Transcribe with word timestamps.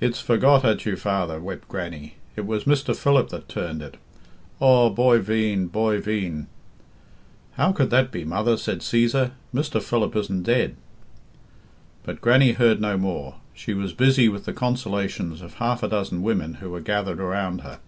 "It's 0.00 0.20
forgot 0.22 0.64
at 0.64 0.86
you 0.86 0.96
father," 0.96 1.38
wept 1.38 1.68
Grannie. 1.68 2.14
"It 2.34 2.46
was 2.46 2.64
Mr. 2.64 2.96
Philip 2.96 3.28
that 3.28 3.46
turned 3.46 3.82
it. 3.82 3.98
Aw 4.60 4.88
boy 4.88 5.18
veen! 5.18 5.66
boy 5.66 6.00
veen!" 6.00 6.46
"How 7.56 7.70
could 7.70 7.90
that 7.90 8.10
be, 8.10 8.24
mother?" 8.24 8.56
said 8.56 8.78
Cæsar. 8.80 9.32
"Mr. 9.54 9.82
Philip 9.82 10.16
isn't 10.16 10.44
dead." 10.44 10.76
But 12.04 12.22
Grannie 12.22 12.52
heard 12.52 12.80
no 12.80 12.96
more. 12.96 13.34
She 13.52 13.74
was 13.74 13.92
busy 13.92 14.30
with 14.30 14.46
the 14.46 14.54
consolations 14.54 15.42
of 15.42 15.56
half 15.56 15.82
a 15.82 15.88
dozen 15.88 16.22
women 16.22 16.54
who 16.54 16.70
were 16.70 16.80
gathered 16.80 17.20
around 17.20 17.60
her. 17.60 17.80